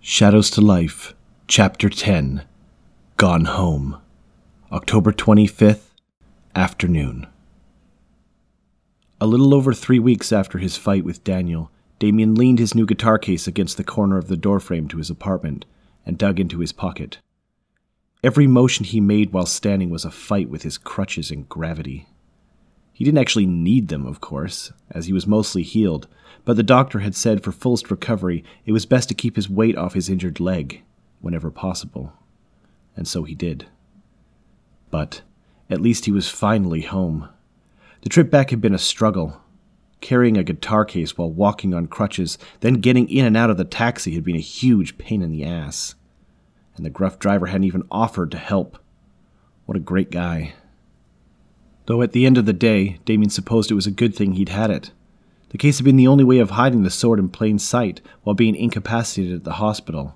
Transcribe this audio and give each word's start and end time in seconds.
Shadows 0.00 0.48
to 0.50 0.60
Life, 0.60 1.14
Chapter 1.48 1.88
10 1.88 2.44
Gone 3.16 3.46
Home, 3.46 3.98
October 4.70 5.12
25th, 5.12 5.90
afternoon. 6.54 7.26
A 9.20 9.26
little 9.26 9.52
over 9.52 9.74
three 9.74 9.98
weeks 9.98 10.32
after 10.32 10.58
his 10.58 10.76
fight 10.76 11.04
with 11.04 11.24
Daniel, 11.24 11.72
Damien 11.98 12.36
leaned 12.36 12.60
his 12.60 12.76
new 12.76 12.86
guitar 12.86 13.18
case 13.18 13.48
against 13.48 13.76
the 13.76 13.82
corner 13.82 14.18
of 14.18 14.28
the 14.28 14.36
doorframe 14.36 14.86
to 14.88 14.98
his 14.98 15.10
apartment 15.10 15.64
and 16.06 16.16
dug 16.16 16.38
into 16.38 16.60
his 16.60 16.72
pocket. 16.72 17.18
Every 18.22 18.46
motion 18.46 18.84
he 18.84 19.00
made 19.00 19.32
while 19.32 19.46
standing 19.46 19.90
was 19.90 20.04
a 20.04 20.12
fight 20.12 20.48
with 20.48 20.62
his 20.62 20.78
crutches 20.78 21.32
and 21.32 21.48
gravity. 21.48 22.06
He 22.98 23.04
didn't 23.04 23.18
actually 23.18 23.46
need 23.46 23.86
them, 23.86 24.06
of 24.06 24.20
course, 24.20 24.72
as 24.90 25.06
he 25.06 25.12
was 25.12 25.24
mostly 25.24 25.62
healed, 25.62 26.08
but 26.44 26.56
the 26.56 26.64
doctor 26.64 26.98
had 26.98 27.14
said 27.14 27.44
for 27.44 27.52
fullest 27.52 27.92
recovery 27.92 28.42
it 28.66 28.72
was 28.72 28.86
best 28.86 29.08
to 29.08 29.14
keep 29.14 29.36
his 29.36 29.48
weight 29.48 29.76
off 29.76 29.94
his 29.94 30.08
injured 30.08 30.40
leg, 30.40 30.82
whenever 31.20 31.48
possible. 31.48 32.12
And 32.96 33.06
so 33.06 33.22
he 33.22 33.36
did. 33.36 33.66
But 34.90 35.22
at 35.70 35.80
least 35.80 36.06
he 36.06 36.10
was 36.10 36.28
finally 36.28 36.80
home. 36.80 37.28
The 38.02 38.08
trip 38.08 38.32
back 38.32 38.50
had 38.50 38.60
been 38.60 38.74
a 38.74 38.78
struggle. 38.78 39.42
Carrying 40.00 40.36
a 40.36 40.42
guitar 40.42 40.84
case 40.84 41.16
while 41.16 41.30
walking 41.30 41.74
on 41.74 41.86
crutches, 41.86 42.36
then 42.62 42.80
getting 42.80 43.08
in 43.08 43.24
and 43.24 43.36
out 43.36 43.48
of 43.48 43.58
the 43.58 43.64
taxi 43.64 44.16
had 44.16 44.24
been 44.24 44.34
a 44.34 44.40
huge 44.40 44.98
pain 44.98 45.22
in 45.22 45.30
the 45.30 45.44
ass. 45.44 45.94
And 46.76 46.84
the 46.84 46.90
gruff 46.90 47.20
driver 47.20 47.46
hadn't 47.46 47.62
even 47.62 47.86
offered 47.92 48.32
to 48.32 48.38
help. 48.38 48.76
What 49.66 49.76
a 49.76 49.80
great 49.80 50.10
guy. 50.10 50.54
Though 51.88 52.02
at 52.02 52.12
the 52.12 52.26
end 52.26 52.36
of 52.36 52.44
the 52.44 52.52
day, 52.52 52.98
Damien 53.06 53.30
supposed 53.30 53.70
it 53.70 53.74
was 53.74 53.86
a 53.86 53.90
good 53.90 54.14
thing 54.14 54.32
he'd 54.32 54.50
had 54.50 54.70
it. 54.70 54.90
The 55.48 55.56
case 55.56 55.78
had 55.78 55.86
been 55.86 55.96
the 55.96 56.06
only 56.06 56.22
way 56.22 56.38
of 56.38 56.50
hiding 56.50 56.82
the 56.82 56.90
sword 56.90 57.18
in 57.18 57.30
plain 57.30 57.58
sight 57.58 58.02
while 58.24 58.34
being 58.34 58.54
incapacitated 58.54 59.36
at 59.36 59.44
the 59.44 59.54
hospital. 59.54 60.14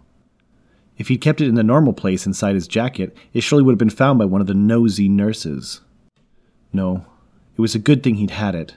If 0.99 1.09
he'd 1.09 1.23
kept 1.23 1.41
it 1.41 1.49
in 1.49 1.55
the 1.55 1.63
normal 1.63 1.95
place 1.95 2.27
inside 2.27 2.57
his 2.57 2.69
jacket, 2.69 3.17
it 3.33 3.41
surely 3.41 3.65
would 3.65 3.73
have 3.73 3.79
been 3.79 3.89
found 3.89 4.19
by 4.19 4.27
one 4.27 4.43
of 4.43 4.47
the 4.49 4.53
nosy 4.53 5.09
nurses. 5.09 5.81
No, 6.75 7.07
it 7.57 7.61
was 7.63 7.75
a 7.75 7.79
good 7.79 8.03
thing 8.03 8.17
he'd 8.17 8.33
had 8.33 8.55
it. 8.55 8.77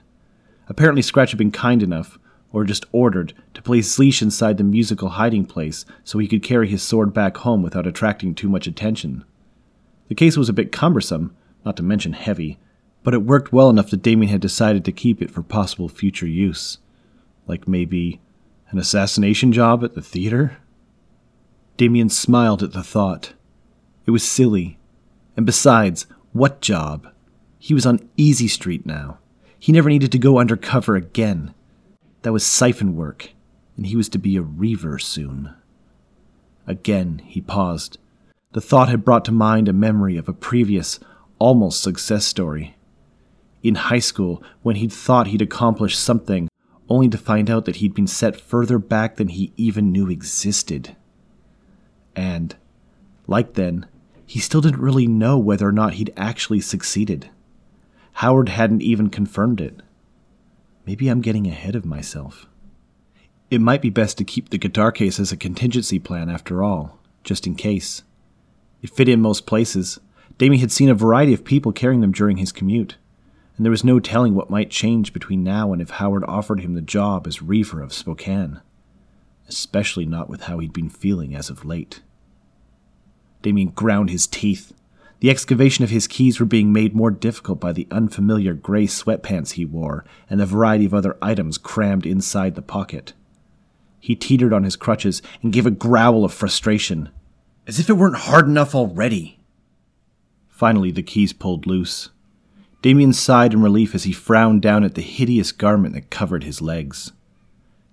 Apparently, 0.70 1.02
Scratch 1.02 1.32
had 1.32 1.38
been 1.38 1.52
kind 1.52 1.84
enough, 1.84 2.18
or 2.54 2.64
just 2.64 2.86
ordered, 2.94 3.34
to 3.56 3.62
place 3.62 4.00
Leech 4.00 4.22
inside 4.22 4.58
the 4.58 4.64
musical 4.64 5.10
hiding 5.10 5.46
place 5.46 5.84
so 6.06 6.18
he 6.18 6.30
could 6.30 6.44
carry 6.44 6.70
his 6.70 6.82
sword 6.82 7.14
back 7.14 7.36
home 7.36 7.62
without 7.62 7.86
attracting 7.86 8.34
too 8.34 8.48
much 8.48 8.68
attention. 8.68 9.26
The 10.08 10.16
case 10.16 10.38
was 10.38 10.48
a 10.48 10.54
bit 10.54 10.72
cumbersome, 10.72 11.36
not 11.66 11.76
to 11.76 11.84
mention 11.84 12.14
heavy, 12.14 12.58
but 13.06 13.14
it 13.14 13.22
worked 13.22 13.54
well 13.54 13.70
enough 13.70 13.92
that 13.92 14.02
Damien 14.02 14.32
had 14.32 14.42
decided 14.42 14.84
to 14.84 14.92
keep 14.92 15.22
it 15.22 15.30
for 15.30 15.44
possible 15.44 15.88
future 15.88 16.28
use. 16.28 16.80
Like 17.46 17.68
maybe 17.68 18.20
an 18.72 18.80
assassination 18.80 19.52
job 19.52 19.84
at 19.84 19.94
the 19.94 20.02
theater? 20.02 20.58
Damien 21.78 22.10
smiled 22.10 22.64
at 22.64 22.74
the 22.74 22.82
thought. 22.82 23.34
It 24.08 24.12
was 24.12 24.28
silly. 24.28 24.80
And 25.38 25.46
besides, 25.46 26.08
what 26.34 26.62
job? 26.62 27.08
He 27.60 27.76
was 27.76 27.86
on 27.86 28.10
Easy 28.18 28.48
Street 28.48 28.88
now. 28.88 29.20
He 29.60 29.72
never 29.72 29.90
needed 29.90 30.12
to 30.12 30.18
go 30.18 30.40
undercover 30.40 30.96
again. 30.96 31.54
That 32.24 32.34
was 32.34 32.44
siphon 32.44 32.96
work, 32.96 33.34
and 33.78 33.86
he 33.86 33.96
was 33.96 34.10
to 34.10 34.18
be 34.18 34.36
a 34.36 34.42
reaver 34.42 34.98
soon. 34.98 35.54
Again, 36.66 37.22
he 37.24 37.40
paused. 37.40 38.00
The 38.54 38.62
thought 38.62 38.90
had 38.90 39.06
brought 39.06 39.26
to 39.26 39.32
mind 39.32 39.70
a 39.70 39.74
memory 39.74 40.18
of 40.18 40.28
a 40.28 40.34
previous, 40.34 41.00
almost 41.38 41.84
success 41.84 42.26
story 42.26 42.76
in 43.66 43.76
high 43.76 44.00
school 44.00 44.44
when 44.62 44.76
he'd 44.76 44.94
thought 44.94 45.28
he'd 45.28 45.42
accomplished 45.42 46.00
something, 46.00 46.48
only 46.88 47.10
to 47.10 47.18
find 47.18 47.50
out 47.50 47.66
that 47.66 47.78
he'd 47.78 47.96
been 47.96 48.06
set 48.06 48.40
further 48.40 48.78
back 48.78 49.16
than 49.16 49.30
he 49.30 49.52
even 49.58 49.92
knew 49.92 50.08
existed. 50.08 50.96
And, 52.16 52.56
like 53.26 53.54
then, 53.54 53.88
he 54.24 54.40
still 54.40 54.62
didn't 54.62 54.82
really 54.82 55.08
know 55.08 55.40
whether 55.40 55.68
or 55.68 55.72
not 55.72 55.96
he'd 55.96 56.14
actually 56.16 56.62
succeeded. 56.62 57.30
Howard 58.14 58.50
hadn't 58.50 58.84
even 58.84 59.10
confirmed 59.10 59.60
it. 59.60 59.82
Maybe 60.86 61.08
I'm 61.08 61.22
getting 61.22 61.48
ahead 61.48 61.76
of 61.76 61.86
myself. 61.86 62.48
It 63.50 63.62
might 63.62 63.82
be 63.82 63.90
best 63.90 64.18
to 64.20 64.24
keep 64.24 64.50
the 64.50 64.60
guitar 64.60 64.92
case 64.92 65.20
as 65.20 65.32
a 65.32 65.38
contingency 65.38 65.98
plan 65.98 66.30
after 66.30 66.62
all, 66.64 67.00
just 67.24 67.48
in 67.48 67.56
case. 67.56 68.04
It 68.84 68.92
fit 68.92 69.10
in 69.10 69.22
most 69.22 69.48
places. 69.48 70.00
Damien 70.38 70.60
had 70.60 70.72
seen 70.72 70.90
a 70.90 70.96
variety 70.96 71.34
of 71.34 71.44
people 71.44 71.72
carrying 71.72 72.02
them 72.02 72.12
during 72.12 72.38
his 72.38 72.52
commute 72.52 72.98
and 73.58 73.66
there 73.66 73.72
was 73.72 73.84
no 73.84 74.00
telling 74.00 74.36
what 74.36 74.50
might 74.50 74.70
change 74.70 75.14
between 75.14 75.44
now 75.44 75.72
and 75.72 75.82
if 75.82 75.92
Howard 75.92 76.24
offered 76.26 76.60
him 76.60 76.74
the 76.74 76.82
job 76.82 77.26
as 77.26 77.42
Reaver 77.42 77.82
of 77.82 77.94
Spokane, 77.94 78.60
especially 79.48 80.06
not 80.06 80.30
with 80.30 80.42
how 80.42 80.60
he'd 80.60 80.74
been 80.74 80.90
feeling 80.90 81.36
as 81.36 81.50
of 81.50 81.66
late. 81.66 82.02
Damien 83.42 83.70
ground 83.70 84.10
his 84.10 84.28
teeth. 84.28 84.74
The 85.22 85.30
excavation 85.30 85.84
of 85.84 85.90
his 85.90 86.08
keys 86.08 86.40
were 86.40 86.46
being 86.46 86.74
made 86.74 86.94
more 86.94 87.12
difficult 87.12 87.60
by 87.60 87.72
the 87.72 87.88
unfamiliar 87.90 88.54
gray 88.54 88.88
sweatpants 88.88 89.52
he 89.52 89.66
wore 89.66 90.04
and 90.30 90.40
the 90.40 90.46
variety 90.46 90.86
of 90.86 90.94
other 90.94 91.18
items 91.22 91.58
crammed 91.58 92.06
inside 92.06 92.56
the 92.56 92.62
pocket. 92.62 93.14
He 94.00 94.16
teetered 94.16 94.52
on 94.52 94.64
his 94.64 94.76
crutches 94.76 95.22
and 95.42 95.54
gave 95.54 95.66
a 95.66 95.72
growl 95.72 96.26
of 96.26 96.34
frustration. 96.34 97.10
As 97.66 97.80
if 97.80 97.90
it 97.90 97.94
weren't 97.94 98.18
hard 98.18 98.48
enough 98.48 98.76
already. 98.76 99.40
Finally, 100.50 100.92
the 100.92 101.02
keys 101.02 101.34
pulled 101.34 101.66
loose. 101.66 102.10
Damien 102.86 103.14
sighed 103.14 103.52
in 103.52 103.64
relief 103.64 103.96
as 103.96 104.04
he 104.04 104.12
frowned 104.12 104.62
down 104.62 104.84
at 104.84 104.94
the 104.94 105.02
hideous 105.02 105.52
garment 105.52 105.96
that 105.96 106.12
covered 106.12 106.44
his 106.44 106.62
legs. 106.62 107.14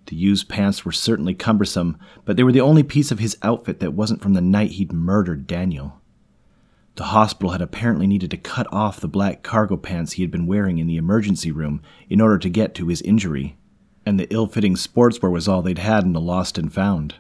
The 0.05 0.17
used 0.17 0.51
pants 0.51 0.85
were 0.85 0.93
certainly 0.93 1.33
cumbersome, 1.33 1.97
but 2.27 2.37
they 2.37 2.43
were 2.43 2.53
the 2.53 2.61
only 2.61 2.83
piece 2.83 3.11
of 3.11 3.19
his 3.19 3.39
outfit 3.43 3.81
that 3.81 3.95
wasn't 3.95 4.21
from 4.21 4.35
the 4.35 4.43
night 4.43 4.73
he'd 4.73 4.93
murdered 4.93 5.47
Daniel. 5.47 5.99
The 6.97 7.05
hospital 7.05 7.53
had 7.53 7.63
apparently 7.63 8.07
needed 8.07 8.31
to 8.33 8.37
cut 8.37 8.67
off 8.71 9.01
the 9.01 9.09
black 9.09 9.43
cargo 9.43 9.79
pants 9.79 10.13
he 10.13 10.23
had 10.23 10.31
been 10.31 10.47
wearing 10.47 10.77
in 10.77 10.89
the 10.89 10.99
emergency 10.99 11.51
room 11.51 11.81
in 12.11 12.21
order 12.21 12.37
to 12.37 12.51
get 12.51 12.75
to 12.75 12.89
his 12.89 13.01
injury, 13.01 13.57
and 14.05 14.21
the 14.21 14.31
ill 14.31 14.47
fitting 14.47 14.75
sportswear 14.75 15.31
was 15.31 15.49
all 15.49 15.63
they'd 15.63 15.79
had 15.79 16.05
in 16.05 16.13
the 16.13 16.21
lost 16.21 16.59
and 16.59 16.71
found. 16.71 17.15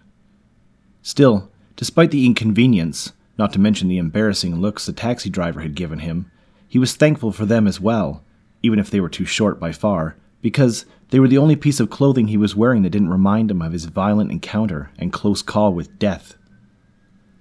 Still, 1.00 1.50
despite 1.76 2.10
the 2.10 2.26
inconvenience, 2.26 3.14
not 3.38 3.50
to 3.54 3.58
mention 3.58 3.88
the 3.88 3.96
embarrassing 3.96 4.60
looks 4.60 4.84
the 4.84 4.92
taxi 4.92 5.30
driver 5.30 5.62
had 5.62 5.74
given 5.74 6.00
him, 6.00 6.30
he 6.72 6.78
was 6.78 6.96
thankful 6.96 7.32
for 7.32 7.44
them 7.44 7.66
as 7.66 7.78
well, 7.78 8.24
even 8.62 8.78
if 8.78 8.88
they 8.88 8.98
were 8.98 9.10
too 9.10 9.26
short 9.26 9.60
by 9.60 9.70
far, 9.70 10.16
because 10.40 10.86
they 11.10 11.20
were 11.20 11.28
the 11.28 11.36
only 11.36 11.54
piece 11.54 11.80
of 11.80 11.90
clothing 11.90 12.28
he 12.28 12.38
was 12.38 12.56
wearing 12.56 12.80
that 12.80 12.88
didn't 12.88 13.10
remind 13.10 13.50
him 13.50 13.60
of 13.60 13.72
his 13.74 13.84
violent 13.84 14.30
encounter 14.30 14.90
and 14.98 15.12
close 15.12 15.42
call 15.42 15.74
with 15.74 15.98
death. 15.98 16.34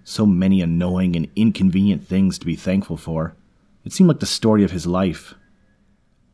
So 0.04 0.26
many 0.26 0.60
annoying 0.60 1.16
and 1.16 1.30
inconvenient 1.34 2.06
things 2.06 2.38
to 2.40 2.46
be 2.46 2.58
thankful 2.58 2.98
for. 2.98 3.34
It 3.86 3.94
seemed 3.94 4.10
like 4.10 4.20
the 4.20 4.26
story 4.26 4.66
of 4.66 4.72
his 4.72 4.86
life. 4.86 5.34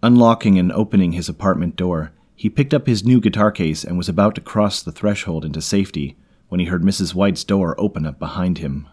Unlocking 0.01 0.57
and 0.57 0.71
opening 0.71 1.11
his 1.11 1.29
apartment 1.29 1.75
door, 1.75 2.13
he 2.35 2.49
picked 2.49 2.73
up 2.73 2.87
his 2.87 3.05
new 3.05 3.21
guitar 3.21 3.51
case 3.51 3.83
and 3.83 3.95
was 3.95 4.09
about 4.09 4.33
to 4.33 4.41
cross 4.41 4.81
the 4.81 4.91
threshold 4.91 5.45
into 5.45 5.61
safety 5.61 6.17
when 6.47 6.59
he 6.59 6.65
heard 6.65 6.81
Mrs. 6.81 7.13
White's 7.13 7.43
door 7.43 7.79
open 7.79 8.07
up 8.07 8.17
behind 8.17 8.57
him. 8.57 8.87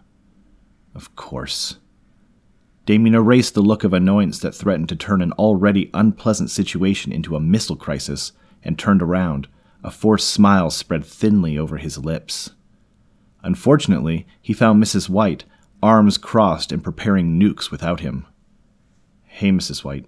Of 0.93 1.15
course. 1.15 1.77
Damien 2.85 3.15
erased 3.15 3.55
the 3.55 3.61
look 3.61 3.83
of 3.83 3.93
annoyance 3.93 4.39
that 4.39 4.53
threatened 4.53 4.89
to 4.89 4.95
turn 4.95 5.21
an 5.21 5.31
already 5.33 5.89
unpleasant 5.93 6.51
situation 6.51 7.11
into 7.11 7.35
a 7.35 7.39
missile 7.39 7.75
crisis 7.75 8.31
and 8.63 8.77
turned 8.77 9.01
around, 9.01 9.47
a 9.83 9.89
forced 9.89 10.29
smile 10.29 10.69
spread 10.69 11.03
thinly 11.03 11.57
over 11.57 11.77
his 11.77 11.97
lips. 11.97 12.51
Unfortunately, 13.43 14.27
he 14.41 14.53
found 14.53 14.81
Mrs. 14.81 15.09
White, 15.09 15.45
arms 15.81 16.17
crossed 16.17 16.71
and 16.71 16.83
preparing 16.83 17.39
nukes 17.39 17.71
without 17.71 17.99
him. 17.99 18.25
Hey, 19.23 19.51
Mrs. 19.51 19.83
White. 19.83 20.05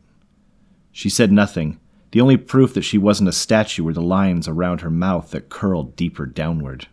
She 0.92 1.10
said 1.10 1.32
nothing. 1.32 1.80
The 2.12 2.22
only 2.22 2.38
proof 2.38 2.74
that 2.74 2.84
she 2.84 2.98
wasn't 2.98 3.30
a 3.30 3.34
statue 3.34 3.84
were 3.84 3.94
the 3.94 4.02
lines 4.02 4.48
around 4.48 4.82
her 4.82 4.90
mouth 4.90 5.32
that 5.32 5.50
curled 5.50 5.96
deeper 5.96 6.26
downward. 6.26 6.88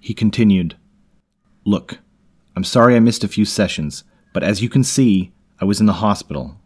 He 0.00 0.12
continued, 0.12 0.76
Look, 1.64 1.98
I'm 2.54 2.64
sorry 2.64 2.96
I 2.96 3.00
missed 3.00 3.24
a 3.24 3.28
few 3.28 3.44
sessions. 3.44 4.04
But 4.36 4.44
as 4.44 4.60
you 4.60 4.68
can 4.68 4.84
see, 4.84 5.32
I 5.62 5.64
was 5.64 5.80
in 5.80 5.86
the 5.86 6.04
hospital. 6.04 6.60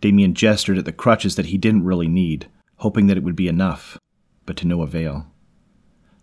Damien 0.00 0.32
gestured 0.32 0.78
at 0.78 0.86
the 0.86 0.92
crutches 0.92 1.36
that 1.36 1.44
he 1.44 1.58
didn't 1.58 1.84
really 1.84 2.08
need, 2.08 2.48
hoping 2.76 3.06
that 3.06 3.18
it 3.18 3.22
would 3.22 3.36
be 3.36 3.48
enough, 3.48 3.98
but 4.46 4.56
to 4.56 4.66
no 4.66 4.80
avail. 4.80 5.26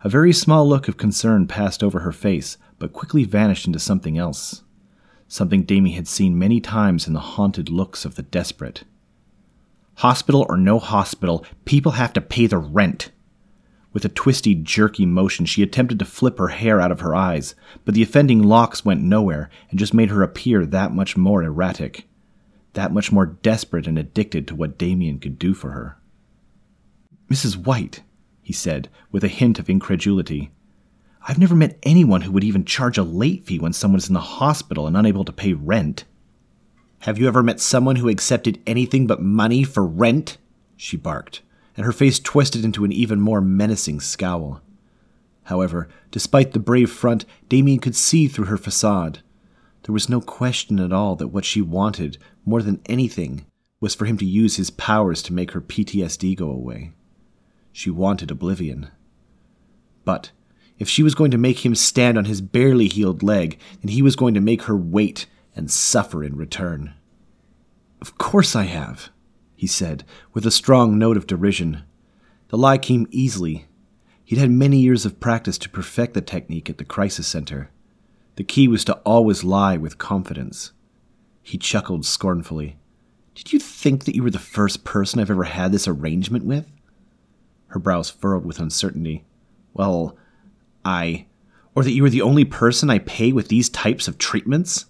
A 0.04 0.10
very 0.10 0.34
small 0.34 0.68
look 0.68 0.88
of 0.88 0.98
concern 0.98 1.46
passed 1.46 1.84
over 1.84 2.00
her 2.00 2.12
face, 2.12 2.58
but 2.80 2.92
quickly 2.92 3.24
vanished 3.24 3.68
into 3.68 3.78
something 3.78 4.18
else. 4.18 4.64
Something 5.28 5.62
Damien 5.62 5.96
had 5.96 6.08
seen 6.08 6.40
many 6.40 6.60
times 6.60 7.06
in 7.06 7.14
the 7.14 7.20
haunted 7.20 7.70
looks 7.70 8.04
of 8.04 8.16
the 8.16 8.24
desperate. 8.24 8.84
Hospital 9.98 10.44
or 10.50 10.58
no 10.58 10.80
hospital, 10.80 11.46
people 11.66 11.92
have 11.92 12.14
to 12.14 12.20
pay 12.20 12.48
the 12.48 12.58
rent, 12.58 13.12
with 13.94 14.04
a 14.04 14.10
twisty, 14.10 14.56
jerky 14.56 15.06
motion, 15.06 15.46
she 15.46 15.62
attempted 15.62 16.00
to 16.00 16.06
flip 16.06 16.40
her 16.40 16.50
hair 16.50 16.82
out 16.82 16.92
of 16.92 17.00
her 17.02 17.16
eyes, 17.16 17.54
but 17.86 17.94
the 17.94 18.02
offending 18.02 18.42
locks 18.42 18.84
went 18.84 19.02
nowhere 19.02 19.50
and 19.70 19.80
just 19.80 19.94
made 19.94 20.10
her 20.10 20.24
appear 20.24 20.66
that 20.66 20.94
much 20.94 21.16
more 21.16 21.44
erratic, 21.44 22.08
that 22.74 22.92
much 22.92 23.12
more 23.12 23.28
desperate 23.28 23.88
and 23.88 24.00
addicted 24.00 24.48
to 24.48 24.56
what 24.56 24.80
Damien 24.80 25.20
could 25.20 25.38
do 25.38 25.54
for 25.54 25.72
her. 25.72 25.98
Mrs. 27.30 27.56
White, 27.56 28.02
he 28.42 28.52
said, 28.52 28.90
with 29.12 29.24
a 29.24 29.30
hint 29.30 29.60
of 29.60 29.70
incredulity, 29.70 30.52
I've 31.26 31.40
never 31.40 31.56
met 31.56 31.78
anyone 31.84 32.22
who 32.22 32.32
would 32.34 32.44
even 32.44 32.66
charge 32.66 32.98
a 32.98 33.04
late 33.04 33.46
fee 33.46 33.60
when 33.60 33.74
someone's 33.74 34.08
in 34.08 34.14
the 34.14 34.20
hospital 34.20 34.88
and 34.88 34.98
unable 34.98 35.24
to 35.24 35.32
pay 35.32 35.54
rent. 35.54 36.04
Have 37.00 37.18
you 37.18 37.28
ever 37.28 37.44
met 37.44 37.60
someone 37.60 37.98
who 37.98 38.10
accepted 38.10 38.62
anything 38.66 39.08
but 39.08 39.22
money 39.22 39.64
for 39.64 39.86
rent? 39.86 40.38
She 40.76 40.98
barked, 40.98 41.42
and 41.76 41.86
her 41.86 41.92
face 41.92 42.20
twisted 42.20 42.64
into 42.64 42.86
an 42.86 42.92
even 42.92 43.20
more 43.20 43.42
menacing 43.42 44.00
scowl. 44.00 44.62
However, 45.44 45.90
despite 46.12 46.54
the 46.54 46.60
brave 46.60 46.92
front, 46.92 47.26
Damien 47.50 47.80
could 47.80 47.96
see 47.96 48.28
through 48.28 48.46
her 48.46 48.58
facade. 48.58 49.20
There 49.84 49.94
was 49.94 50.10
no 50.10 50.22
question 50.22 50.80
at 50.80 50.94
all 50.94 51.16
that 51.18 51.28
what 51.28 51.46
she 51.46 51.62
wanted, 51.62 52.18
more 52.46 52.62
than 52.62 52.82
anything, 52.86 53.46
was 53.80 53.96
for 53.96 54.06
him 54.06 54.18
to 54.18 54.26
use 54.26 54.56
his 54.56 54.70
powers 54.70 55.22
to 55.24 55.34
make 55.34 55.52
her 55.52 55.62
PTSD 55.62 56.38
go 56.38 56.50
away. 56.50 56.94
She 57.74 57.90
wanted 57.90 58.32
oblivion. 58.32 58.90
But 60.06 60.32
if 60.80 60.88
she 60.88 61.04
was 61.04 61.16
going 61.16 61.32
to 61.32 61.38
make 61.38 61.66
him 61.66 61.76
stand 61.76 62.18
on 62.18 62.26
his 62.26 62.42
barely 62.42 62.88
healed 62.88 63.24
leg, 63.24 63.60
then 63.82 63.92
he 63.92 64.02
was 64.02 64.16
going 64.16 64.34
to 64.36 64.42
make 64.42 64.64
her 64.64 64.78
wait 64.78 65.26
and 65.56 65.70
suffer 65.70 66.24
in 66.24 66.36
return. 66.36 66.94
Of 68.02 68.18
course 68.18 68.56
I 68.56 68.64
have, 68.64 69.10
he 69.64 69.68
said, 69.68 70.04
with 70.34 70.46
a 70.46 70.52
strong 70.52 71.00
note 71.00 71.16
of 71.16 71.26
derision. 71.26 71.84
The 72.50 72.58
lie 72.58 72.78
came 72.78 73.08
easily. 73.12 73.66
He'd 74.26 74.38
had 74.38 74.52
many 74.52 74.78
years 74.78 75.06
of 75.06 75.22
practice 75.22 75.58
to 75.60 75.70
perfect 75.70 76.14
the 76.14 76.20
technique 76.22 76.70
at 76.70 76.80
the 76.80 76.84
crisis 76.84 77.28
center. 77.28 77.70
The 78.36 78.44
key 78.44 78.68
was 78.68 78.84
to 78.84 78.96
always 79.06 79.46
lie 79.46 79.78
with 79.78 79.98
confidence. 79.98 80.74
He 81.42 81.58
chuckled 81.58 82.06
scornfully. 82.06 82.76
Did 83.36 83.54
you 83.54 83.60
think 83.60 84.04
that 84.04 84.16
you 84.16 84.24
were 84.24 84.32
the 84.32 84.38
first 84.38 84.84
person 84.84 85.22
I've 85.22 85.32
ever 85.32 85.46
had 85.46 85.72
this 85.72 85.88
arrangement 85.88 86.44
with? 86.44 86.66
Her 87.68 87.80
brows 87.80 88.10
furrowed 88.10 88.44
with 88.44 88.60
uncertainty. 88.60 89.24
Well, 89.74 90.18
I. 90.84 91.28
Or 91.74 91.86
that 91.86 91.94
you 91.94 92.04
were 92.04 92.10
the 92.10 92.22
only 92.22 92.44
person 92.44 92.90
I 92.90 93.00
pay 93.00 93.32
with 93.32 93.48
these 93.48 93.70
types 93.70 94.10
of 94.10 94.18
treatments? 94.18 94.88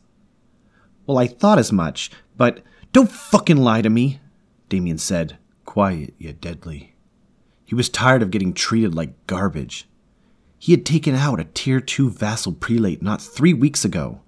Well, 1.06 1.20
I 1.20 1.28
thought 1.28 1.60
as 1.60 1.72
much, 1.72 2.10
but 2.36 2.64
don't 2.92 3.12
fucking 3.12 3.58
lie 3.58 3.84
to 3.84 3.90
me, 3.92 4.20
Damien 4.70 4.98
said, 4.98 5.38
quiet 5.66 6.14
yet 6.18 6.42
deadly. 6.42 6.96
He 7.66 7.76
was 7.76 7.90
tired 7.90 8.22
of 8.22 8.32
getting 8.32 8.54
treated 8.54 8.94
like 8.94 9.28
garbage. 9.28 9.88
He 10.60 10.72
had 10.72 10.86
taken 10.86 11.16
out 11.16 11.40
a 11.40 11.46
Tier 11.46 11.82
2 11.82 12.10
vassal 12.10 12.54
prelate 12.54 13.02
not 13.02 13.22
three 13.22 13.54
weeks 13.54 13.84
ago. 13.84 14.22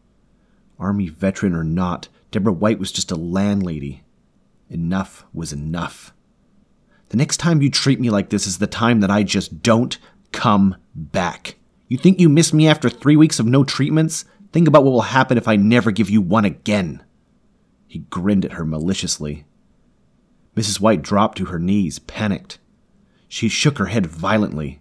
Army 0.77 1.07
veteran 1.07 1.53
or 1.53 1.63
not, 1.63 2.09
Deborah 2.31 2.51
White 2.51 2.79
was 2.79 2.91
just 2.91 3.11
a 3.11 3.15
landlady. 3.15 4.03
Enough 4.69 5.25
was 5.33 5.53
enough. 5.53 6.13
The 7.09 7.17
next 7.17 7.37
time 7.37 7.61
you 7.61 7.69
treat 7.69 7.99
me 7.99 8.09
like 8.09 8.29
this 8.29 8.47
is 8.47 8.57
the 8.57 8.67
time 8.67 8.99
that 8.99 9.11
I 9.11 9.23
just 9.23 9.61
don't 9.61 9.97
come 10.31 10.75
back. 10.93 11.55
You 11.87 11.97
think 11.97 12.19
you 12.19 12.27
miss 12.27 12.51
me 12.51 12.67
after 12.67 12.89
three 12.89 13.15
weeks 13.15 13.39
of 13.39 13.45
no 13.45 13.63
treatments? 13.63 14.25
Think 14.51 14.67
about 14.67 14.83
what 14.83 14.91
will 14.91 15.01
happen 15.01 15.37
if 15.37 15.47
I 15.47 15.55
never 15.55 15.91
give 15.91 16.09
you 16.09 16.19
one 16.21 16.45
again. 16.45 17.03
He 17.87 17.99
grinned 17.99 18.43
at 18.43 18.53
her 18.53 18.65
maliciously. 18.65 19.45
Mrs. 20.55 20.79
White 20.79 21.01
dropped 21.01 21.37
to 21.37 21.45
her 21.45 21.59
knees, 21.59 21.99
panicked. 21.99 22.59
She 23.27 23.49
shook 23.49 23.77
her 23.77 23.87
head 23.87 24.05
violently. 24.07 24.79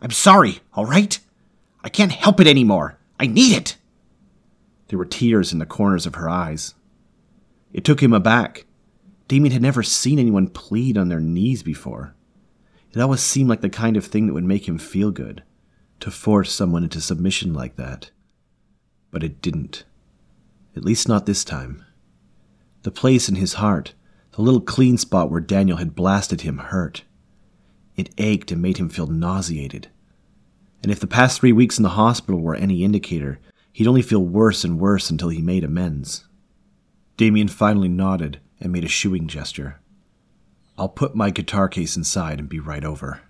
I'm 0.00 0.10
sorry, 0.10 0.60
all 0.74 0.86
right? 0.86 1.18
I 1.82 1.88
can't 1.88 2.12
help 2.12 2.40
it 2.40 2.46
anymore. 2.46 2.98
I 3.18 3.26
need 3.26 3.56
it. 3.56 3.76
There 4.88 4.98
were 4.98 5.04
tears 5.04 5.52
in 5.52 5.58
the 5.58 5.66
corners 5.66 6.06
of 6.06 6.14
her 6.14 6.28
eyes. 6.28 6.74
It 7.72 7.84
took 7.84 8.02
him 8.02 8.12
aback. 8.12 8.66
Damien 9.26 9.52
had 9.52 9.62
never 9.62 9.82
seen 9.82 10.18
anyone 10.18 10.48
plead 10.48 10.96
on 10.96 11.08
their 11.08 11.20
knees 11.20 11.62
before. 11.62 12.14
It 12.92 13.00
always 13.00 13.20
seemed 13.20 13.48
like 13.48 13.62
the 13.62 13.70
kind 13.70 13.96
of 13.96 14.06
thing 14.06 14.26
that 14.26 14.34
would 14.34 14.44
make 14.44 14.68
him 14.68 14.78
feel 14.78 15.10
good, 15.10 15.42
to 16.00 16.10
force 16.10 16.52
someone 16.52 16.84
into 16.84 17.00
submission 17.00 17.52
like 17.52 17.76
that. 17.76 18.10
But 19.10 19.24
it 19.24 19.42
didn't. 19.42 19.84
At 20.76 20.84
least 20.84 21.08
not 21.08 21.26
this 21.26 21.44
time. 21.44 21.84
The 22.82 22.90
place 22.90 23.28
in 23.28 23.34
his 23.36 23.54
heart, 23.54 23.94
the 24.34 24.42
little 24.42 24.60
clean 24.60 24.98
spot 24.98 25.30
where 25.30 25.40
Daniel 25.40 25.76
had 25.76 25.94
blasted 25.94 26.40
him, 26.40 26.58
hurt. 26.58 27.04
It 27.96 28.10
ached 28.18 28.50
and 28.50 28.60
made 28.60 28.78
him 28.78 28.88
feel 28.88 29.06
nauseated. 29.06 29.88
And 30.82 30.90
if 30.90 30.98
the 30.98 31.06
past 31.06 31.40
three 31.40 31.52
weeks 31.52 31.78
in 31.78 31.84
the 31.84 31.90
hospital 31.90 32.40
were 32.40 32.56
any 32.56 32.82
indicator, 32.82 33.38
he'd 33.72 33.86
only 33.86 34.02
feel 34.02 34.24
worse 34.24 34.64
and 34.64 34.80
worse 34.80 35.08
until 35.08 35.28
he 35.28 35.40
made 35.40 35.62
amends. 35.62 36.26
Damien 37.16 37.46
finally 37.46 37.88
nodded 37.88 38.40
and 38.60 38.72
made 38.72 38.84
a 38.84 38.88
shooing 38.88 39.28
gesture. 39.28 39.80
I'll 40.76 40.88
put 40.88 41.14
my 41.14 41.30
guitar 41.30 41.68
case 41.68 41.96
inside 41.96 42.40
and 42.40 42.48
be 42.48 42.58
right 42.58 42.84
over. 42.84 43.22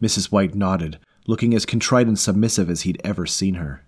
Mrs. 0.00 0.32
White 0.32 0.54
nodded, 0.54 0.98
looking 1.26 1.54
as 1.54 1.66
contrite 1.66 2.06
and 2.06 2.18
submissive 2.18 2.70
as 2.70 2.82
he'd 2.82 3.00
ever 3.04 3.26
seen 3.26 3.54
her. 3.54 3.84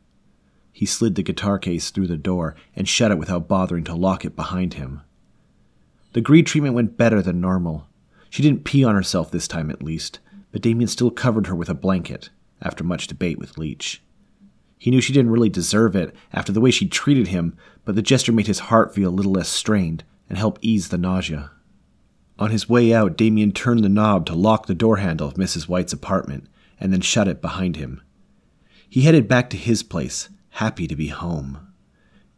He 0.70 0.84
slid 0.84 1.14
the 1.14 1.22
guitar 1.22 1.58
case 1.58 1.90
through 1.90 2.08
the 2.08 2.18
door 2.18 2.54
and 2.76 2.86
shut 2.86 3.10
it 3.10 3.18
without 3.18 3.48
bothering 3.48 3.84
to 3.84 3.94
lock 3.94 4.26
it 4.26 4.36
behind 4.36 4.74
him. 4.74 5.00
The 6.12 6.20
greed 6.20 6.46
treatment 6.46 6.74
went 6.74 6.96
better 6.96 7.22
than 7.22 7.40
normal. 7.40 7.86
She 8.30 8.42
didn't 8.42 8.64
pee 8.64 8.84
on 8.84 8.94
herself 8.94 9.30
this 9.30 9.48
time, 9.48 9.70
at 9.70 9.82
least, 9.82 10.18
but 10.52 10.62
Damien 10.62 10.88
still 10.88 11.10
covered 11.10 11.46
her 11.46 11.54
with 11.54 11.68
a 11.68 11.74
blanket, 11.74 12.30
after 12.60 12.82
much 12.82 13.06
debate 13.06 13.38
with 13.38 13.58
Leech. 13.58 14.02
He 14.78 14.90
knew 14.90 15.00
she 15.00 15.12
didn't 15.12 15.30
really 15.30 15.48
deserve 15.48 15.94
it 15.94 16.14
after 16.32 16.52
the 16.52 16.60
way 16.60 16.70
she'd 16.70 16.90
treated 16.90 17.28
him, 17.28 17.56
but 17.84 17.94
the 17.94 18.02
gesture 18.02 18.32
made 18.32 18.46
his 18.46 18.60
heart 18.60 18.94
feel 18.94 19.10
a 19.10 19.12
little 19.12 19.32
less 19.32 19.48
strained 19.48 20.04
and 20.28 20.38
help 20.38 20.58
ease 20.62 20.88
the 20.88 20.98
nausea. 20.98 21.50
On 22.38 22.50
his 22.50 22.68
way 22.68 22.94
out, 22.94 23.16
Damien 23.16 23.52
turned 23.52 23.84
the 23.84 23.88
knob 23.88 24.24
to 24.26 24.34
lock 24.34 24.66
the 24.66 24.74
door 24.74 24.96
handle 24.96 25.28
of 25.28 25.34
Mrs. 25.34 25.68
White's 25.68 25.92
apartment 25.92 26.46
and 26.80 26.92
then 26.92 27.02
shut 27.02 27.28
it 27.28 27.42
behind 27.42 27.76
him. 27.76 28.00
He 28.88 29.02
headed 29.02 29.28
back 29.28 29.50
to 29.50 29.58
his 29.58 29.82
place, 29.82 30.30
happy 30.50 30.86
to 30.86 30.96
be 30.96 31.08
home. 31.08 31.69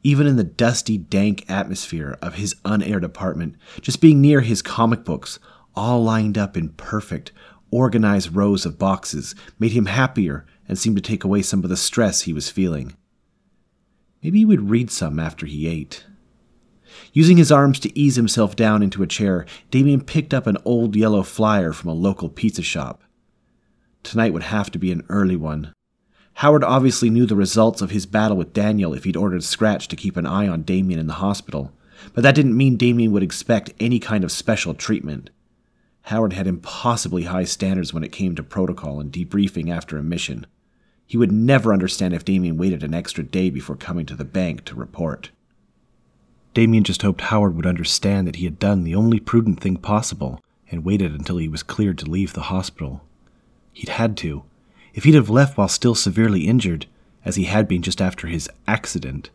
Even 0.03 0.27
in 0.27 0.37
the 0.37 0.45
dusty, 0.45 0.99
dank 0.99 1.45
atmosphere 1.49 2.19
of 2.21 2.35
his 2.35 2.57
unaired 2.65 3.05
apartment, 3.05 3.57
just 3.81 4.01
being 4.01 4.21
near 4.21 4.41
his 4.41 4.63
comic 4.63 5.05
books, 5.05 5.39
all 5.75 6.03
lined 6.03 6.37
up 6.37 6.57
in 6.57 6.71
perfect, 6.71 7.33
organized 7.71 8.35
rows 8.35 8.67
of 8.67 8.79
boxes, 8.79 9.35
made 9.59 9.73
him 9.73 9.87
happier 9.87 10.45
and 10.69 10.79
seemed 10.79 10.97
to 10.97 11.03
take 11.03 11.25
away 11.25 11.43
some 11.43 11.63
of 11.63 11.71
the 11.71 11.77
stress 11.77 12.23
he 12.23 12.33
was 12.33 12.51
feeling. 12.51 12.97
Maybe 14.23 14.39
he 14.39 14.45
would 14.45 14.71
read 14.71 14.91
some 14.91 15.19
after 15.19 15.47
he 15.47 15.67
ate. 15.67 16.05
Using 17.13 17.37
his 17.37 17.51
arms 17.51 17.79
to 17.81 17.99
ease 17.99 18.17
himself 18.17 18.55
down 18.55 18.83
into 18.83 19.03
a 19.03 19.07
chair, 19.07 19.47
Damien 19.71 20.03
picked 20.03 20.35
up 20.35 20.47
an 20.47 20.59
old 20.65 20.95
yellow 20.95 21.23
flyer 21.23 21.73
from 21.73 21.91
a 21.91 21.95
local 21.95 22.29
pizza 22.29 22.63
shop. 22.63 23.03
Tonight 24.03 24.33
would 24.33 24.45
have 24.45 24.71
to 24.73 24.79
be 24.79 24.93
an 24.93 25.05
early 25.09 25.37
one. 25.37 25.73
Howard 26.35 26.65
obviously 26.65 27.11
knew 27.11 27.27
the 27.27 27.37
results 27.37 27.83
of 27.83 27.91
his 27.91 28.07
battle 28.07 28.37
with 28.37 28.53
Daniel 28.53 28.95
if 28.95 29.05
he'd 29.05 29.17
ordered 29.17 29.45
Scratch 29.45 29.89
to 29.89 29.97
keep 29.97 30.17
an 30.17 30.27
eye 30.27 30.49
on 30.49 30.63
Damien 30.63 30.99
in 30.99 31.07
the 31.07 31.15
hospital, 31.15 31.73
but 32.15 32.23
that 32.23 32.35
didn't 32.35 32.57
mean 32.57 32.77
Damien 32.77 33.13
would 33.13 33.23
expect 33.23 33.75
any 33.79 33.99
kind 33.99 34.25
of 34.25 34.33
special 34.33 34.75
treatment. 34.75 35.31
Howard 36.03 36.33
had 36.33 36.47
impossibly 36.47 37.25
high 37.25 37.45
standards 37.45 37.95
when 37.95 38.03
it 38.03 38.11
came 38.11 38.35
to 38.35 38.43
protocol 38.43 38.99
and 38.99 39.13
debriefing 39.13 39.71
after 39.71 39.97
a 39.99 40.03
mission. 40.03 40.47
He 41.07 41.17
would 41.17 41.31
never 41.31 41.73
understand 41.73 42.15
if 42.15 42.25
Damien 42.25 42.57
waited 42.57 42.83
an 42.83 42.95
extra 42.95 43.23
day 43.23 43.51
before 43.51 43.77
coming 43.77 44.07
to 44.07 44.17
the 44.17 44.25
bank 44.25 44.65
to 44.65 44.75
report. 44.75 45.31
Damien 46.55 46.85
just 46.85 47.03
hoped 47.03 47.23
Howard 47.23 47.55
would 47.55 47.67
understand 47.67 48.27
that 48.27 48.37
he 48.37 48.45
had 48.45 48.59
done 48.59 48.83
the 48.83 48.95
only 48.95 49.21
prudent 49.21 49.61
thing 49.61 49.77
possible 49.77 50.41
and 50.71 50.85
waited 50.85 51.13
until 51.13 51.37
he 51.37 51.49
was 51.49 51.63
cleared 51.63 51.99
to 51.99 52.11
leave 52.11 52.33
the 52.33 52.43
hospital. 52.43 53.03
He'd 53.73 53.91
had 53.91 54.17
to. 54.19 54.45
If 54.95 55.05
he'd 55.05 55.15
have 55.15 55.31
left 55.31 55.57
while 55.57 55.69
still 55.69 55.95
severely 55.95 56.47
injured, 56.47 56.87
as 57.25 57.37
he 57.37 57.45
had 57.45 57.69
been 57.69 57.83
just 57.83 58.03
after 58.03 58.27
his 58.27 58.49
accident, 58.67 59.31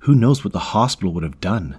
who 0.00 0.14
knows 0.14 0.44
what 0.44 0.52
the 0.52 0.58
hospital 0.58 1.12
would 1.12 1.22
have 1.22 1.40
done? 1.40 1.78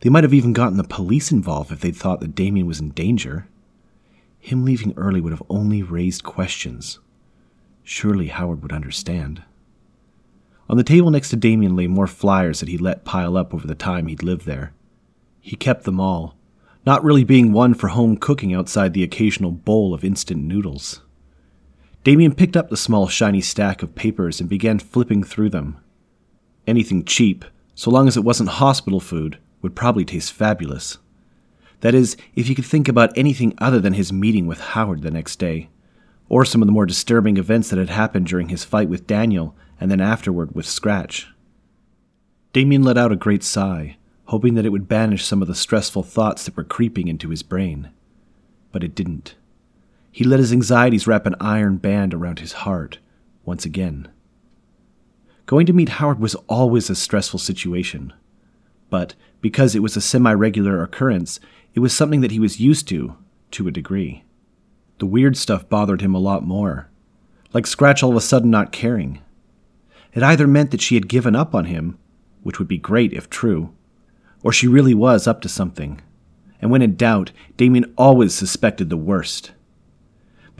They 0.00 0.10
might 0.10 0.24
have 0.24 0.34
even 0.34 0.52
gotten 0.52 0.76
the 0.76 0.84
police 0.84 1.30
involved 1.30 1.70
if 1.70 1.80
they'd 1.80 1.96
thought 1.96 2.20
that 2.20 2.34
Damien 2.34 2.66
was 2.66 2.80
in 2.80 2.90
danger. 2.90 3.46
Him 4.38 4.64
leaving 4.64 4.94
early 4.96 5.20
would 5.20 5.32
have 5.32 5.42
only 5.48 5.82
raised 5.82 6.24
questions. 6.24 6.98
Surely 7.82 8.28
Howard 8.28 8.62
would 8.62 8.72
understand. 8.72 9.42
On 10.68 10.76
the 10.76 10.84
table 10.84 11.10
next 11.10 11.30
to 11.30 11.36
Damien 11.36 11.74
lay 11.74 11.86
more 11.86 12.06
flyers 12.06 12.60
that 12.60 12.68
he'd 12.68 12.80
let 12.80 13.04
pile 13.04 13.36
up 13.36 13.52
over 13.52 13.66
the 13.66 13.74
time 13.74 14.06
he'd 14.06 14.22
lived 14.22 14.46
there. 14.46 14.72
He 15.40 15.56
kept 15.56 15.84
them 15.84 15.98
all, 15.98 16.36
not 16.86 17.02
really 17.02 17.24
being 17.24 17.52
one 17.52 17.74
for 17.74 17.88
home 17.88 18.16
cooking 18.16 18.54
outside 18.54 18.94
the 18.94 19.02
occasional 19.02 19.50
bowl 19.50 19.92
of 19.92 20.04
instant 20.04 20.42
noodles. 20.44 21.02
Damien 22.02 22.34
picked 22.34 22.56
up 22.56 22.70
the 22.70 22.76
small 22.76 23.08
shiny 23.08 23.42
stack 23.42 23.82
of 23.82 23.94
papers 23.94 24.40
and 24.40 24.48
began 24.48 24.78
flipping 24.78 25.22
through 25.22 25.50
them. 25.50 25.76
Anything 26.66 27.04
cheap, 27.04 27.44
so 27.74 27.90
long 27.90 28.08
as 28.08 28.16
it 28.16 28.24
wasn't 28.24 28.50
hospital 28.50 29.00
food, 29.00 29.38
would 29.60 29.76
probably 29.76 30.04
taste 30.04 30.32
fabulous. 30.32 30.96
That 31.80 31.94
is, 31.94 32.16
if 32.34 32.46
he 32.46 32.54
could 32.54 32.64
think 32.64 32.88
about 32.88 33.16
anything 33.16 33.54
other 33.58 33.80
than 33.80 33.92
his 33.92 34.12
meeting 34.12 34.46
with 34.46 34.60
Howard 34.60 35.02
the 35.02 35.10
next 35.10 35.36
day, 35.36 35.68
or 36.28 36.44
some 36.44 36.62
of 36.62 36.66
the 36.66 36.72
more 36.72 36.86
disturbing 36.86 37.36
events 37.36 37.68
that 37.68 37.78
had 37.78 37.90
happened 37.90 38.26
during 38.26 38.48
his 38.48 38.64
fight 38.64 38.88
with 38.88 39.06
Daniel 39.06 39.54
and 39.78 39.90
then 39.90 40.00
afterward 40.00 40.54
with 40.54 40.66
Scratch. 40.66 41.28
Damien 42.52 42.82
let 42.82 42.96
out 42.96 43.12
a 43.12 43.16
great 43.16 43.42
sigh, 43.42 43.96
hoping 44.26 44.54
that 44.54 44.64
it 44.64 44.70
would 44.70 44.88
banish 44.88 45.24
some 45.24 45.42
of 45.42 45.48
the 45.48 45.54
stressful 45.54 46.02
thoughts 46.02 46.44
that 46.44 46.56
were 46.56 46.64
creeping 46.64 47.08
into 47.08 47.28
his 47.28 47.42
brain. 47.42 47.90
But 48.72 48.84
it 48.84 48.94
didn't. 48.94 49.34
He 50.10 50.24
let 50.24 50.40
his 50.40 50.52
anxieties 50.52 51.06
wrap 51.06 51.26
an 51.26 51.36
iron 51.40 51.76
band 51.76 52.12
around 52.12 52.40
his 52.40 52.52
heart, 52.52 52.98
once 53.44 53.64
again. 53.64 54.08
Going 55.46 55.66
to 55.66 55.72
meet 55.72 55.88
Howard 55.90 56.20
was 56.20 56.34
always 56.48 56.90
a 56.90 56.94
stressful 56.94 57.38
situation, 57.40 58.12
but 58.88 59.14
because 59.40 59.74
it 59.74 59.82
was 59.82 59.96
a 59.96 60.00
semi 60.00 60.32
regular 60.32 60.82
occurrence, 60.82 61.40
it 61.74 61.80
was 61.80 61.92
something 61.92 62.20
that 62.20 62.32
he 62.32 62.40
was 62.40 62.60
used 62.60 62.88
to, 62.88 63.16
to 63.52 63.68
a 63.68 63.72
degree. 63.72 64.24
The 64.98 65.06
weird 65.06 65.36
stuff 65.36 65.68
bothered 65.68 66.02
him 66.02 66.14
a 66.14 66.18
lot 66.18 66.44
more, 66.44 66.90
like 67.52 67.66
Scratch 67.66 68.02
all 68.02 68.10
of 68.10 68.16
a 68.16 68.20
sudden 68.20 68.50
not 68.50 68.72
caring. 68.72 69.22
It 70.12 70.22
either 70.22 70.46
meant 70.46 70.72
that 70.72 70.80
she 70.80 70.96
had 70.96 71.08
given 71.08 71.36
up 71.36 71.54
on 71.54 71.66
him, 71.66 71.98
which 72.42 72.58
would 72.58 72.68
be 72.68 72.78
great 72.78 73.12
if 73.12 73.30
true, 73.30 73.72
or 74.42 74.52
she 74.52 74.66
really 74.66 74.94
was 74.94 75.26
up 75.26 75.40
to 75.42 75.48
something. 75.48 76.00
And 76.60 76.70
when 76.70 76.82
in 76.82 76.96
doubt, 76.96 77.32
Damien 77.56 77.92
always 77.96 78.34
suspected 78.34 78.90
the 78.90 78.96
worst. 78.96 79.52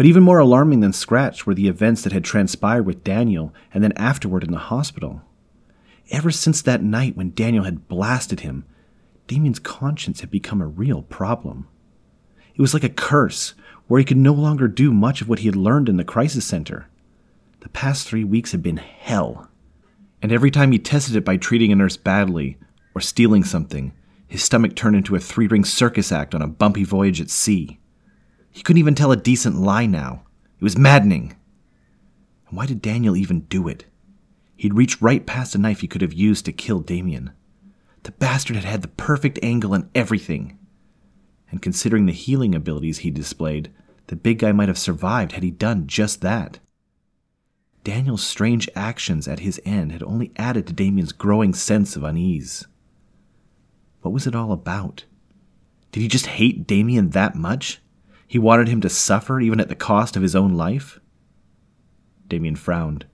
But 0.00 0.06
even 0.06 0.22
more 0.22 0.38
alarming 0.38 0.80
than 0.80 0.94
Scratch 0.94 1.44
were 1.44 1.52
the 1.52 1.68
events 1.68 2.04
that 2.04 2.14
had 2.14 2.24
transpired 2.24 2.86
with 2.86 3.04
Daniel 3.04 3.52
and 3.74 3.84
then 3.84 3.92
afterward 3.96 4.42
in 4.42 4.50
the 4.50 4.56
hospital. 4.56 5.20
Ever 6.10 6.30
since 6.30 6.62
that 6.62 6.82
night 6.82 7.18
when 7.18 7.34
Daniel 7.34 7.64
had 7.64 7.86
blasted 7.86 8.40
him, 8.40 8.64
Damien's 9.26 9.58
conscience 9.58 10.20
had 10.20 10.30
become 10.30 10.62
a 10.62 10.66
real 10.66 11.02
problem. 11.02 11.68
It 12.54 12.62
was 12.62 12.72
like 12.72 12.82
a 12.82 12.88
curse, 12.88 13.52
where 13.88 13.98
he 13.98 14.06
could 14.06 14.16
no 14.16 14.32
longer 14.32 14.68
do 14.68 14.90
much 14.90 15.20
of 15.20 15.28
what 15.28 15.40
he 15.40 15.48
had 15.48 15.54
learned 15.54 15.86
in 15.86 15.98
the 15.98 16.02
crisis 16.02 16.46
center. 16.46 16.86
The 17.60 17.68
past 17.68 18.08
three 18.08 18.24
weeks 18.24 18.52
had 18.52 18.62
been 18.62 18.78
hell. 18.78 19.50
And 20.22 20.32
every 20.32 20.50
time 20.50 20.72
he 20.72 20.78
tested 20.78 21.14
it 21.14 21.26
by 21.26 21.36
treating 21.36 21.72
a 21.72 21.76
nurse 21.76 21.98
badly 21.98 22.56
or 22.94 23.02
stealing 23.02 23.44
something, 23.44 23.92
his 24.26 24.42
stomach 24.42 24.74
turned 24.74 24.96
into 24.96 25.14
a 25.14 25.20
three 25.20 25.46
ring 25.46 25.66
circus 25.66 26.10
act 26.10 26.34
on 26.34 26.40
a 26.40 26.48
bumpy 26.48 26.84
voyage 26.84 27.20
at 27.20 27.28
sea. 27.28 27.79
He 28.50 28.62
couldn't 28.62 28.80
even 28.80 28.94
tell 28.94 29.12
a 29.12 29.16
decent 29.16 29.56
lie 29.56 29.86
now. 29.86 30.22
It 30.58 30.64
was 30.64 30.76
maddening. 30.76 31.36
And 32.48 32.56
why 32.56 32.66
did 32.66 32.82
Daniel 32.82 33.16
even 33.16 33.40
do 33.42 33.68
it? 33.68 33.86
He'd 34.56 34.74
reached 34.74 35.00
right 35.00 35.24
past 35.24 35.54
a 35.54 35.58
knife 35.58 35.80
he 35.80 35.88
could 35.88 36.02
have 36.02 36.12
used 36.12 36.44
to 36.44 36.52
kill 36.52 36.80
Damien. 36.80 37.32
The 38.02 38.12
bastard 38.12 38.56
had 38.56 38.64
had 38.64 38.82
the 38.82 38.88
perfect 38.88 39.38
angle 39.42 39.72
and 39.72 39.88
everything. 39.94 40.58
And 41.50 41.62
considering 41.62 42.06
the 42.06 42.12
healing 42.12 42.54
abilities 42.54 42.98
he 42.98 43.10
displayed, 43.10 43.72
the 44.08 44.16
big 44.16 44.40
guy 44.40 44.52
might 44.52 44.68
have 44.68 44.78
survived 44.78 45.32
had 45.32 45.42
he 45.42 45.50
done 45.50 45.86
just 45.86 46.20
that. 46.20 46.58
Daniel's 47.84 48.22
strange 48.22 48.68
actions 48.74 49.26
at 49.26 49.40
his 49.40 49.60
end 49.64 49.92
had 49.92 50.02
only 50.02 50.32
added 50.36 50.66
to 50.66 50.72
Damien's 50.72 51.12
growing 51.12 51.54
sense 51.54 51.96
of 51.96 52.04
unease. 52.04 52.66
What 54.02 54.12
was 54.12 54.26
it 54.26 54.34
all 54.34 54.52
about? 54.52 55.04
Did 55.92 56.00
he 56.00 56.08
just 56.08 56.26
hate 56.26 56.66
Damien 56.66 57.10
that 57.10 57.34
much? 57.34 57.80
He 58.30 58.38
wanted 58.38 58.68
him 58.68 58.80
to 58.82 58.88
suffer 58.88 59.40
even 59.40 59.58
at 59.58 59.68
the 59.68 59.74
cost 59.74 60.14
of 60.14 60.22
his 60.22 60.36
own 60.36 60.54
life? 60.54 61.00
Damien 62.28 62.54
frowned. 62.54 63.06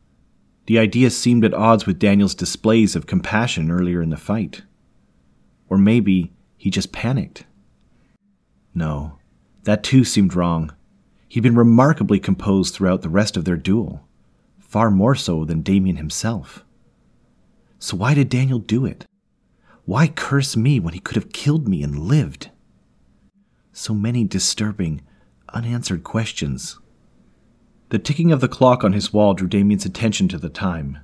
The 0.66 0.78
idea 0.78 1.08
seemed 1.08 1.42
at 1.42 1.54
odds 1.54 1.86
with 1.86 1.98
Daniel's 1.98 2.34
displays 2.34 2.94
of 2.94 3.06
compassion 3.06 3.70
earlier 3.70 4.02
in 4.02 4.10
the 4.10 4.18
fight. 4.18 4.64
Or 5.70 5.78
maybe 5.78 6.34
he 6.58 6.68
just 6.68 6.92
panicked. 6.92 7.46
No, 8.74 9.18
that 9.62 9.82
too 9.82 10.04
seemed 10.04 10.36
wrong. 10.36 10.74
He'd 11.28 11.42
been 11.42 11.56
remarkably 11.56 12.18
composed 12.18 12.74
throughout 12.74 13.00
the 13.00 13.08
rest 13.08 13.38
of 13.38 13.46
their 13.46 13.56
duel 13.56 14.06
far 14.58 14.90
more 14.90 15.14
so 15.14 15.46
than 15.46 15.62
Damien 15.62 15.96
himself. 15.96 16.62
So 17.78 17.96
why 17.96 18.12
did 18.12 18.28
Daniel 18.28 18.58
do 18.58 18.84
it? 18.84 19.06
Why 19.86 20.08
curse 20.08 20.58
me 20.58 20.78
when 20.78 20.92
he 20.92 21.00
could 21.00 21.16
have 21.16 21.32
killed 21.32 21.66
me 21.68 21.82
and 21.82 22.00
lived? 22.00 22.50
So 23.78 23.92
many 23.92 24.24
disturbing, 24.24 25.02
unanswered 25.52 26.02
questions. 26.02 26.78
The 27.90 27.98
ticking 27.98 28.32
of 28.32 28.40
the 28.40 28.48
clock 28.48 28.82
on 28.82 28.94
his 28.94 29.12
wall 29.12 29.34
drew 29.34 29.48
Damien's 29.48 29.84
attention 29.84 30.28
to 30.28 30.38
the 30.38 30.48
time. 30.48 31.00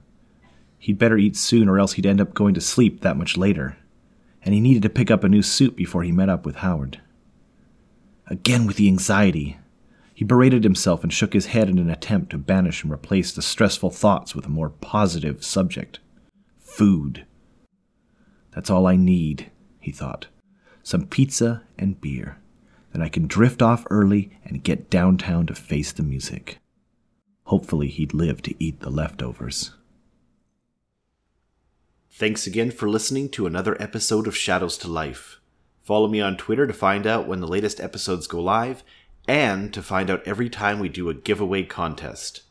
He'd 0.78 0.98
better 0.98 1.18
eat 1.18 1.36
soon 1.36 1.68
or 1.68 1.78
else 1.78 1.92
he'd 1.92 2.06
end 2.06 2.18
up 2.18 2.32
going 2.32 2.54
to 2.54 2.62
sleep 2.62 3.02
that 3.02 3.18
much 3.18 3.36
later, 3.36 3.76
and 4.42 4.54
he 4.54 4.60
needed 4.60 4.80
to 4.84 4.88
pick 4.88 5.10
up 5.10 5.22
a 5.22 5.28
new 5.28 5.42
suit 5.42 5.76
before 5.76 6.02
he 6.02 6.12
met 6.12 6.30
up 6.30 6.46
with 6.46 6.56
Howard. 6.56 7.02
Again 8.28 8.66
with 8.66 8.76
the 8.76 8.88
anxiety, 8.88 9.58
he 10.14 10.24
berated 10.24 10.64
himself 10.64 11.02
and 11.02 11.12
shook 11.12 11.34
his 11.34 11.46
head 11.46 11.68
in 11.68 11.78
an 11.78 11.90
attempt 11.90 12.30
to 12.30 12.38
banish 12.38 12.82
and 12.82 12.90
replace 12.90 13.32
the 13.32 13.42
stressful 13.42 13.90
thoughts 13.90 14.34
with 14.34 14.46
a 14.46 14.48
more 14.48 14.70
positive 14.70 15.44
subject 15.44 16.00
food. 16.58 17.26
That's 18.52 18.70
all 18.70 18.86
I 18.86 18.96
need, 18.96 19.50
he 19.78 19.92
thought. 19.92 20.28
Some 20.82 21.04
pizza 21.06 21.64
and 21.78 22.00
beer. 22.00 22.38
Then 22.92 23.02
I 23.02 23.08
can 23.08 23.26
drift 23.26 23.62
off 23.62 23.87
early 23.90 24.38
and 24.44 24.62
get 24.62 24.90
downtown 24.90 25.46
to 25.46 25.54
face 25.54 25.92
the 25.92 26.02
music. 26.02 26.58
Hopefully, 27.44 27.88
he'd 27.88 28.14
live 28.14 28.42
to 28.42 28.54
eat 28.62 28.80
the 28.80 28.90
leftovers. 28.90 29.72
Thanks 32.11 32.46
again 32.46 32.70
for 32.70 32.88
listening 32.88 33.30
to 33.30 33.46
another 33.46 33.80
episode 33.80 34.26
of 34.26 34.37
Shadows 34.37 34.76
to 34.78 34.88
Life. 34.88 35.40
Follow 35.82 36.06
me 36.06 36.20
on 36.20 36.37
Twitter 36.37 36.66
to 36.66 36.72
find 36.72 37.06
out 37.06 37.26
when 37.26 37.40
the 37.40 37.49
latest 37.49 37.80
episodes 37.80 38.26
go 38.26 38.40
live 38.40 38.84
and 39.26 39.72
to 39.72 39.82
find 39.82 40.11
out 40.11 40.22
every 40.26 40.49
time 40.49 40.78
we 40.78 40.88
do 40.88 41.08
a 41.08 41.14
giveaway 41.14 41.64
contest. 41.64 42.42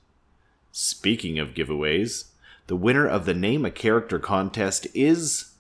Speaking 0.72 1.38
of 1.38 1.54
giveaways, 1.54 2.26
the 2.68 2.76
winner 2.76 3.08
of 3.08 3.26
the 3.26 3.34
Name 3.34 3.66
a 3.66 3.72
Character 3.72 4.20
contest 4.20 4.88
is 4.94 5.54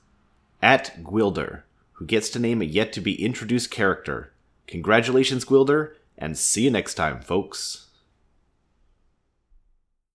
at 0.61 1.03
Gwilder, 1.03 1.61
who 1.93 2.05
gets 2.05 2.29
to 2.29 2.39
name 2.39 2.61
a 2.61 2.65
yet 2.65 2.93
to 2.93 3.01
be 3.01 3.23
introduced 3.23 3.71
character. 3.71 4.31
Congratulations, 4.71 5.43
Gwilder, 5.43 5.95
and 6.17 6.37
see 6.37 6.63
you 6.63 6.71
next 6.71 6.93
time, 6.93 7.19
folks. 7.19 7.87